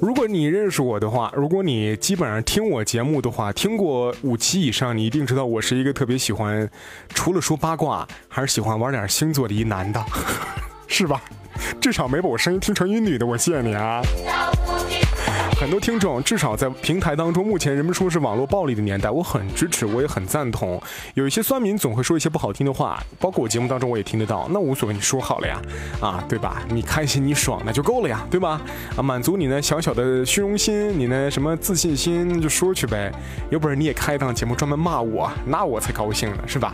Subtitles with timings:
[0.00, 6.66] 如果你认识我的话，如果你基本上听我节目的话，听过五期以上，你一定知道我是一个特别喜欢，
[7.10, 10.02] 除了说八卦，还是喜欢玩点星座的一男的，
[10.86, 11.22] 是吧？
[11.78, 14.00] 至少没把我声音听成一女的，我谢谢你啊。
[15.60, 20.80] 很多听众，至少在平台当中，目前人们说是网络暴力的年代，我很支持，我也很赞同。
[21.14, 25.60] 有一些酸民总会说一些不好听的话，包括我节目当中我也听得到，那无所谓，你说好了呀，
[26.00, 26.62] 啊，对吧？
[26.68, 28.60] 你开心你爽那就够了呀，对吧？
[28.96, 33.10] 啊，满足你那小小的虚荣心，你那什么自信心就说去呗。
[33.50, 36.72] 有本事你也开一档节目专门骂我，那我才高兴呢，是吧？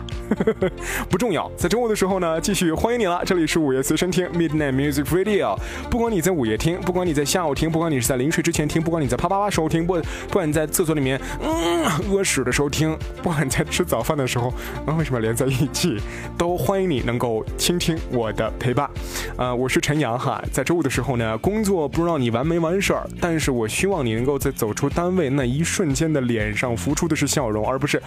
[1.09, 3.23] 不重要，在中午的时候呢，继续欢迎你了。
[3.25, 5.57] 这里是午夜随身听 Midnight Music Radio，
[5.89, 8.74] 不管你在午夜听，不管你在下午听，不管你是在临睡之前听。
[8.81, 9.93] 不管你在啪啪啪收听，不
[10.27, 14.53] 不管你在厕所里面嗯屙屎的时候听，不管你在吃早饭的时候，
[14.85, 15.99] 那为什么连在一起？
[16.37, 18.89] 都欢迎你能够倾听我的陪伴。
[19.37, 28.01] 呃，我是陈阳哈，在周五的时候呢，工作不知道你完没完事儿，但是我希望你能够在走出单位那一瞬间的脸上浮出的是笑容，而不是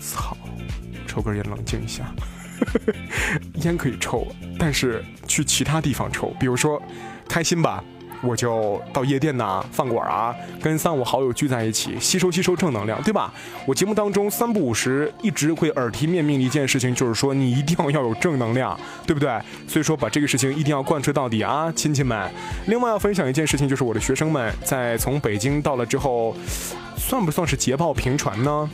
[0.00, 0.36] 操，
[1.06, 2.04] 抽根烟冷静一下。
[3.62, 4.26] 烟可以抽，
[4.58, 6.82] 但是去其他地方抽，比如说
[7.28, 7.82] 开心吧。
[8.22, 13.32] 我就到夜店呐、饭馆啊，跟三五好友聚在一起，吸收吸收正能量，对吧？
[13.66, 19.30] 我节目当中三不五时一直会耳提面命的一件事情，就是说你一定要要有正能量，对不对？
[19.66, 22.30] 所以说把这个事情一定要贯彻到底啊，亲戚们。
[22.66, 26.34] 另外要分享一件事情，就是我的学生们在从北京到了之后，
[26.96, 28.70] 算不算是捷报频传呢？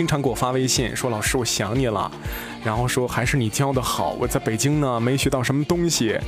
[0.00, 2.10] 经常给我发微信说：“老师，我想你了。”
[2.64, 6.18] 然后说：“还是你教的好，我在北京呢没学到什么东西。”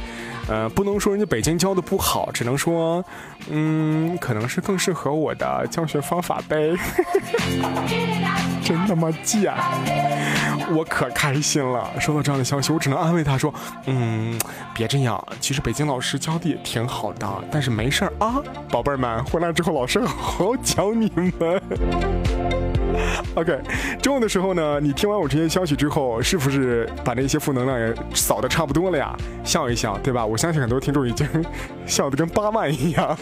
[0.47, 3.03] 呃，不能说人家北京教的不好，只能说，
[3.49, 6.77] 嗯，可能是更适合我的教学方法呗。
[8.63, 9.55] 真他妈贱！
[10.75, 11.91] 我可开心了。
[11.99, 13.55] 收到这样的消息，我只能安慰他说
[13.87, 14.39] ：“嗯，
[14.75, 15.19] 别这样。
[15.41, 18.35] 其实北京老师教的也挺好的，但是没事儿啊，
[18.69, 21.63] 宝贝儿们，回来之后老师好好教你们。”
[23.35, 23.59] OK，
[24.03, 29.17] 中午的时候呢，你听完我这些消息之后，是不是把那些负能量也扫的差不多了呀？
[29.45, 30.25] 笑一笑，对吧？
[30.25, 31.27] 我相信很多听众已经
[31.87, 33.17] 笑得跟八万一样。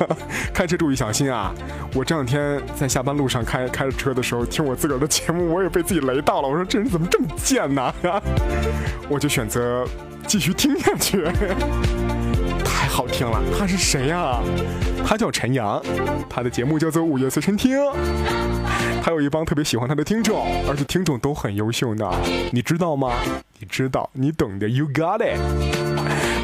[0.52, 1.54] 开车注意小心啊！
[1.94, 6.48] 我这两天在下班路上开开着车的时候，听我自个儿的节目，我也被自己雷到了。
[6.48, 7.94] 我说这人怎么这么贱呢？
[9.08, 9.84] 我就选择
[10.26, 11.24] 继续听下去。
[12.90, 14.40] 好听了，他是谁呀？
[15.06, 15.80] 他叫陈阳，
[16.28, 17.76] 他的节目叫做《午夜随身听》。
[19.02, 22.10] 他有一帮特别喜欢他的听众，而且听众都很优秀呢，
[22.52, 23.12] 你知道吗？
[23.58, 25.89] 你知道，你懂的，You got it。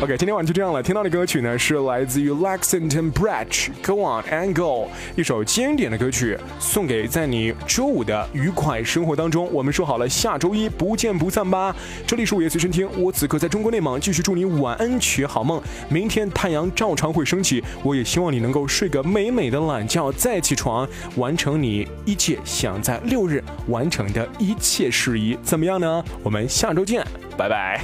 [0.02, 0.82] OK，今天晚上就这样了。
[0.82, 9.50] 听到的歌曲呢是来自于 Lexington Bridge Go On and Go，一首经典的歌曲，送给在你周五的愉快生活当中。
[9.50, 11.74] 我们说好了，下周一不见不散吧。
[12.06, 15.62] 这里是午夜随身听，我此刻在中国内蒙，继续祝你晚安，取好梦。
[15.88, 20.86] 明天太阳照常会升起，我也希望你能够睡个美美的懒觉，再起床，
[21.16, 25.38] 完成你一切想在六日完成的一切事宜。
[25.42, 26.04] 怎么样呢？
[26.22, 27.02] 我们下周见，
[27.34, 27.80] 拜拜。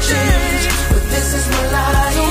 [0.00, 2.25] Change, but this is my life.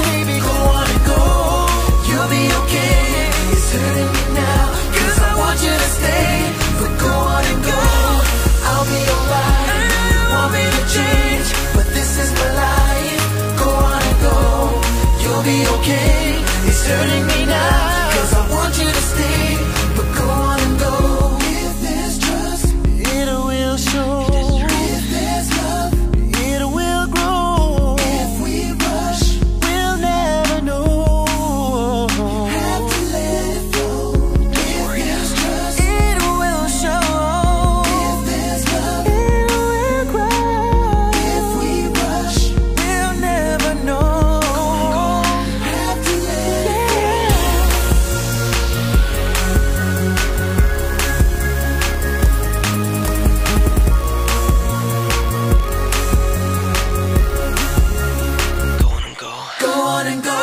[59.86, 60.35] and go.